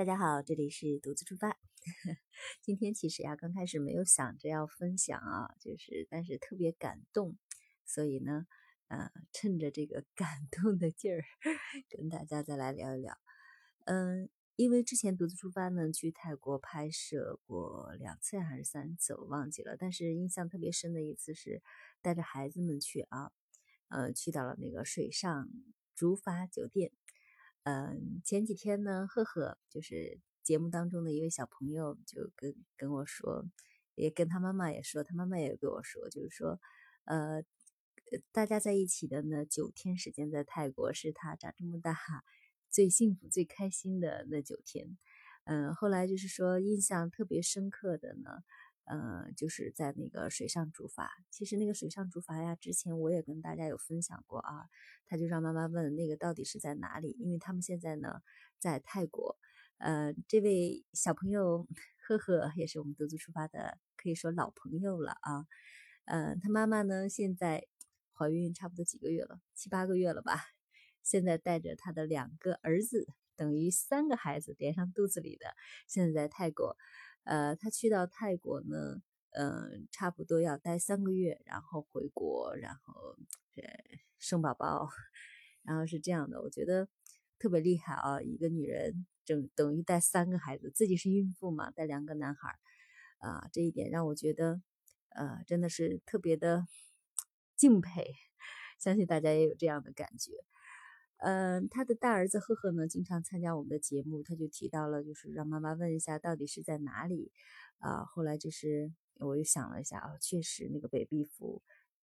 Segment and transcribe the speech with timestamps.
[0.00, 1.58] 大家好，这里是独自出发。
[2.62, 7.36] 今天其实呀，刚开始没有想着要分享啊，就是但是特别感动，
[7.84, 8.46] 所以呢，
[8.88, 11.22] 呃，趁着这个 感动的劲儿，
[11.90, 13.14] 跟大家再来聊一聊。
[13.84, 19.76] 嗯，因为之前独自出发呢，去泰国拍摄过两次还是三次，我忘记了。
[19.76, 21.62] 但是印象特别深的一次是
[22.00, 23.32] 带着孩子们去啊，
[23.88, 25.50] 呃，去到了那个水上
[25.94, 26.90] 竹筏酒店。
[27.64, 33.44] 嗯，前几天呢，赫赫就是节目当中的一位小朋友，就跟跟我说，
[33.94, 36.58] 也跟他妈妈也说，他妈妈也跟我说，就是说，
[37.04, 37.42] 呃，
[38.32, 41.96] 大家在一起的呢，九天时间在泰国是他长这么大
[42.70, 44.96] 最幸福、最开心的那九天。
[45.44, 48.42] 嗯，后来就是说，印象特别深刻的呢。
[48.90, 51.06] 呃，就是在那个水上竹筏。
[51.30, 54.66] 其实那个水上竹筏呀，之前我也跟大家有分享过啊。
[55.06, 58.20] 他就让妈妈问那个到底是在哪里，因为他们现在呢
[58.58, 59.38] 在泰国。
[59.78, 61.68] 呃，这位小朋友
[62.08, 65.46] 呵呵也是我们独自出发的，可以说老朋友了啊。
[66.06, 67.68] 呃，他妈妈呢现在
[68.12, 70.42] 怀孕差不多几个月了，七八个月了吧。
[71.04, 75.54] 现在带着他的两个儿子，等于三个孩子连上肚子里的，
[75.86, 76.76] 现在在泰国。
[77.24, 83.16] 呃，他去到泰国呢，嗯，差不多要待三个月，然后回国，然后
[83.56, 83.62] 呃
[84.18, 84.88] 生宝宝，
[85.62, 86.88] 然后是这样的，我觉得
[87.38, 88.20] 特别厉害啊！
[88.20, 92.58] 一个女人整等于带三个孩子，自己是孕妇嘛，带两个男孩，
[93.18, 94.60] 啊，这一点让我觉得，
[95.10, 96.66] 呃，真的是特别的
[97.56, 98.14] 敬佩，
[98.78, 100.32] 相信大家也有这样的感觉。
[101.22, 107.30] 嗯，他的大儿子赫赫呢，经常参加我们的节目，他就提到了，就是让妈妈问一下到底是在哪里
[107.78, 108.04] 啊。
[108.04, 111.62] 后来就是我又想了一下啊，确实那个北壁府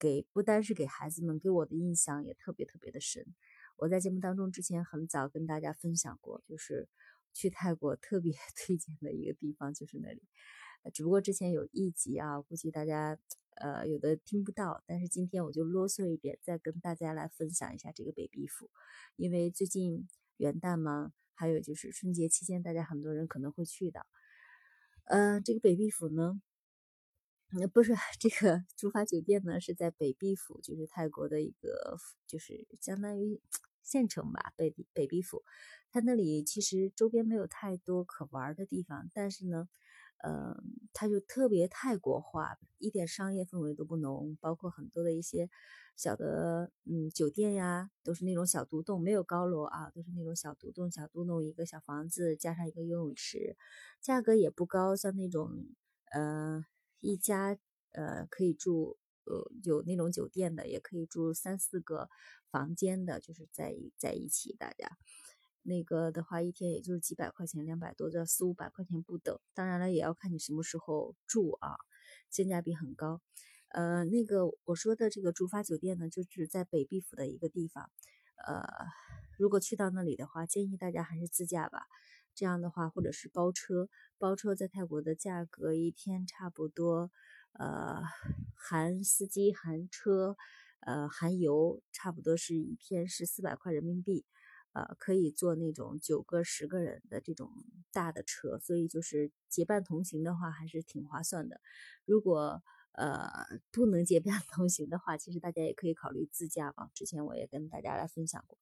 [0.00, 3.24] 给不单是给孩子们，给我的印象也特别特别的深。
[3.76, 6.88] 我在节目当中之前很早跟大家分享过，就是
[7.32, 8.32] 去泰国特别
[8.66, 10.22] 推荐的一个地方就是那里，
[10.92, 13.18] 只不过之前有一集啊，估计大家。
[13.60, 18.70] 呃，有的听不到，但是今天我就啰嗦一点，再跟大家来分享一下这个北壁府，
[19.16, 24.06] 因为最近元旦嘛，还有就是春节期间，大家很多人可能会去的。
[25.06, 26.40] 呃，这个北壁府呢，
[27.60, 31.98] 呃，不是 这个竹筏酒店呢，是在北壁府，就是泰国的一个，
[32.28, 33.40] 就是相当于
[33.82, 35.42] 县城吧，北北壁府。
[35.90, 39.68] 它那里其实周边没有太多可玩的地方，但是呢。
[40.18, 40.56] 呃，
[40.92, 45.48] 它就特别泰国化，一点商业氛围都不浓，包括很多的一些
[45.96, 53.56] 小的嗯酒店呀，都是那种小独栋，没有高楼啊，都是那种小独栋，小独栋一个小房子加上一个游泳池，
[54.00, 55.66] 价格也不高，像那种
[56.12, 56.64] 呃
[57.00, 57.56] 一家
[57.92, 62.08] 呃可以住呃有那种酒店的，也可以住三四个
[62.50, 64.98] 房间的，就是在在一起大家。
[65.68, 69.38] 那个的话，一天也就是几百块钱，两百多到四五百块钱不等。
[69.52, 71.76] 当然了，也要看你什么时候住啊，
[72.30, 73.20] 性价比很高。
[73.68, 77.90] 呃，那个我说的这个竹筏酒店呢，就是在北壁府的一个地方。
[78.46, 78.64] 呃，
[79.38, 81.86] 如果去到那里的话，建议大家还是自驾吧。
[82.34, 87.10] 这样的话，或者是包车，包车在泰国的价格一天差不多，
[87.52, 88.00] 呃，
[88.56, 90.36] 含司机、含车、
[90.80, 94.24] 呃，含油，差不多是一天是四百块人民币。
[94.72, 97.50] 呃，可以坐那种九个、十个人的这种
[97.92, 101.60] 大的车，所以就是结伴同行的话，还是挺划算的。
[102.04, 102.62] 如果
[102.92, 103.28] 呃
[103.70, 106.90] 不能结伴同行的话，其实大家也可以考虑自驾嘛。
[106.94, 108.58] 之前我也跟大家来分享过，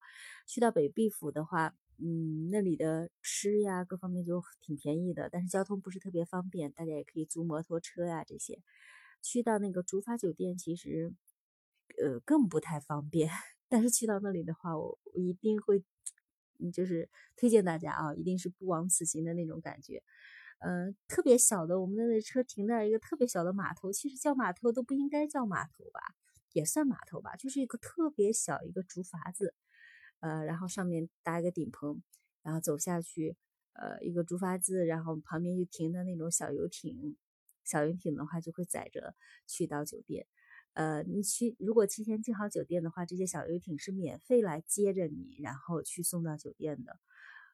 [0.46, 8.62] 去到北壁府的话，嗯，那里的吃呀各方面就挺便宜的，但是交通不是特别方便，大家也可以租摩托车呀这些。
[9.22, 11.12] 去到那个竹筏酒店，其实
[12.00, 13.28] 呃更不太方便。
[13.68, 15.82] 但是去到那里的话，我我一定会，
[16.72, 20.02] 就是推荐大家啊，一定是不枉此行的那种感觉。
[20.60, 26.00] 嗯，特别小的，我们的那车停在一个特别小的码头，其实叫码头都不应该叫码头吧，
[26.52, 29.54] 也算码头吧，就是一个特别小一个竹筏子，
[30.20, 32.02] 呃，然后上面搭一个顶棚，
[32.42, 33.36] 然后走下去，
[33.74, 37.16] 呃，一个竹筏子，然后旁边就停的那种小游艇，
[37.62, 39.14] 小游艇的话就会载着
[39.47, 40.26] 去到酒店。
[40.76, 46.98] 呃，你去如果提前订好酒店的话，这些小游艇是免费来接着你，然后去送到酒店的。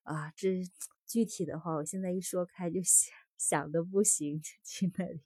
[0.02, 0.60] 啊，这
[1.06, 5.22] 具体的话，我现在一说开就 想想的不行， 去那里。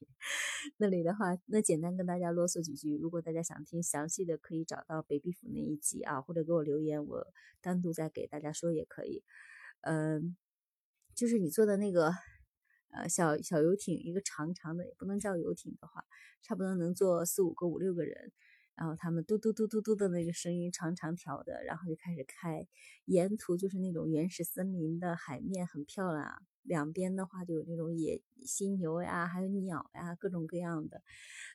[0.77, 2.99] 那里的话，那简单跟大家啰嗦几句。
[2.99, 7.27] 如果大家想听详细的，可以找到北壁府那一集啊，或者给我留言，我
[7.63, 9.25] 单独再给大家说也可以。
[9.81, 10.37] 嗯，
[11.15, 12.13] 就是你坐的那个。
[12.97, 16.05] 呃，小小游艇，一个长长的，也不能叫游艇的话，
[16.43, 18.33] 差不多能坐四五个、五六个人。
[18.75, 22.67] 然后他们嘟嘟嘟嘟嘟的那个声音长长条的，然后就开始开，
[23.07, 31.03] 沿途就是那种原始森林的海面很漂亮，两边的话就有那种野犀牛呀，还有鸟呀，各种各样的，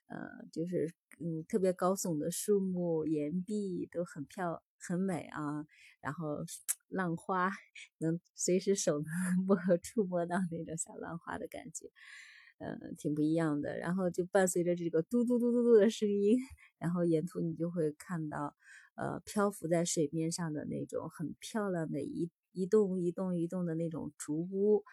[0.07, 5.65] 呃，就是嗯特别高耸的树木、岩壁都很漂很美啊，
[6.01, 6.43] 然后
[6.89, 7.51] 浪花
[7.99, 9.05] 能随时手能
[9.47, 11.89] 摸触摸到那种小浪花的感觉。
[12.59, 13.77] 嗯，挺不一样的。
[13.79, 16.37] 然后就伴随着这个嘟嘟嘟嘟嘟的声音，
[16.79, 18.55] 然后沿途你就会看到，
[18.95, 24.83] 呃，漂浮在水面上的那种很漂亮的一一栋一栋一栋的那种竹屋，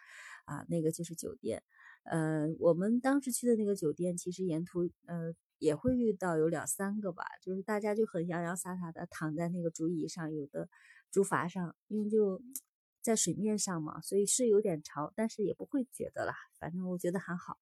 [0.45, 1.63] 啊，那个就是酒店。
[2.03, 10.69] 嗯，我们当时去的那个酒店，其实沿途呃也会遇到有两三个吧，就是大家就很洋洋洒洒的躺在那个竹椅上，有的
[11.11, 12.41] 竹筏上，因为就。
[13.01, 17.57] 在水面上嘛，所以是有点潮，但是也不会觉得啦，反正我觉得还好。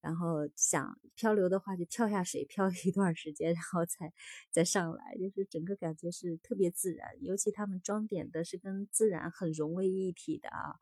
[0.00, 4.12] 然后想漂流的话，就跳下水漂一段时间，然后再
[4.50, 7.08] 再上来，就是整个感觉是特别自然。
[7.20, 10.74] 尤其他们装点的是跟自然很融为一体的啊，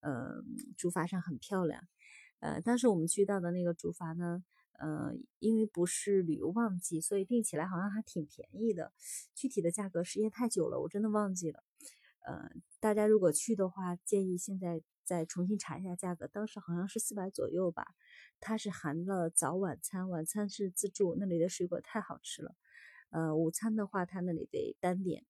[0.00, 0.44] 呃，
[0.76, 1.82] 竹筏上很漂亮。
[2.38, 4.42] 呃，当时我们去到的那个竹筏呢，
[4.78, 8.92] 呃，因为不是旅游旺季，所以订起来好像还挺便宜的。
[9.34, 11.62] 具体的价格时间太久了，我真的忘记了。
[12.26, 14.80] 呃，大家如果去的话，建议现在
[15.10, 16.28] 再重新查一下价格。
[16.28, 17.96] 当时好像是四百左右吧，
[18.38, 21.16] 它是含了早晚餐，晚餐是自助。
[21.18, 22.54] 那里的水果太好吃了。
[23.08, 25.24] 呃，午餐的话，它那里得单点。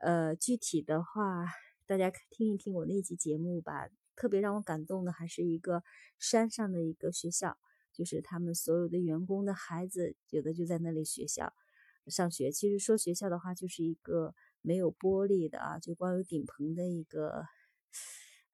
[0.00, 1.46] 呃，具体的话，
[1.86, 3.88] 大家听一听我那集节目吧。
[4.16, 5.84] 特别让我感动的还是一个
[6.18, 7.56] 山上的一个学校，
[7.92, 11.54] 就是他们所有的员工的孩子，有的就在那里学校
[12.08, 12.50] 上学。
[12.50, 14.34] 其实说学校的话，就是一个。
[14.64, 17.44] 没有玻璃的啊，就光有顶棚的一个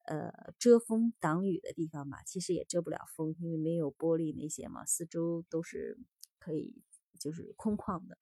[0.08, 5.98] 呃遮风挡雨的地方吧，其实也遮不了风，因为没有玻璃那些嘛，四周都是
[6.38, 6.82] 可以
[7.20, 8.18] 就是空旷的。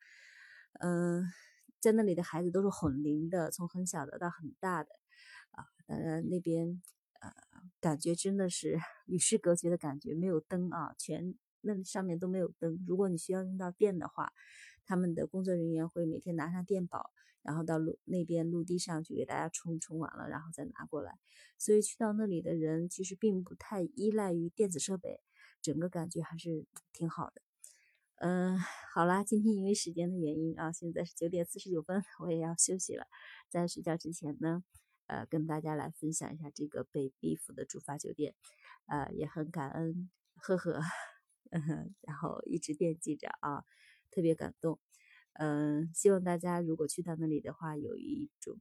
[0.81, 1.25] 嗯，
[1.81, 4.91] 在那里的孩子都是混龄的，从很小的到很大的
[5.53, 5.65] 啊。
[5.87, 6.83] 当然那边
[7.21, 7.33] 呃
[7.81, 12.85] 感觉真的是与世隔绝的感觉，没有灯啊，全那上面都没有灯。
[12.87, 14.33] 如果你需要用到电的话，
[14.87, 17.13] 他们的工作人员会每天拿上电宝。
[17.43, 21.17] 然后到陆那边陆地上去给大家充充完了，然后再拿过来。
[21.57, 25.21] 所以去到那里的人其实并不太依赖于电子设备，
[25.63, 27.41] 整个感觉还是挺好的。
[28.17, 28.59] 嗯，
[28.93, 33.07] 好啦，今天因为时间的原因啊，现在是九点四十九分，我也要休息了。
[33.49, 34.65] 在睡觉之前呢，
[35.07, 38.35] 呃，跟大家来分享一下这个被逼服的主发酒店，
[38.87, 40.81] 呃，也很感恩，呵呵，
[41.51, 43.63] 嗯 然后一直惦记着啊，
[44.11, 44.79] 特别感动。
[45.35, 48.57] 嗯，希望大家如果去到那里的话，有一种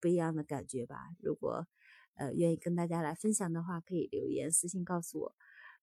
[0.00, 1.08] 不一样的感觉吧。
[1.20, 1.66] 如果
[2.14, 5.34] 呃愿意跟大家来分享的话，可以留言私信告诉我。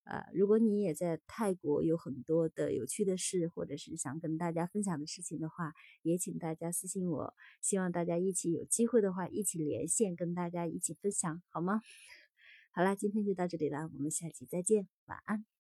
[0.04, 5.74] 呃，如果你也在泰国有很多的有趣的事，或者是想跟大家分享的事情的话，
[6.04, 7.34] 也请大家私信我。
[7.60, 11.82] 希望大家一起有机会的话，一起连线跟大家一起分享，好吗？
[12.72, 15.55] 好啦，今天就到这里了，我们下期再见，晚安。